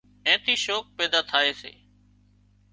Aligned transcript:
اين 0.27 0.37
ٿي 0.45 0.53
شوق 0.65 0.85
پيدا 0.97 1.19
ٿائي 1.29 1.51
سي 1.61 1.71